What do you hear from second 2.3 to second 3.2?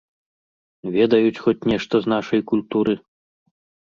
культуры?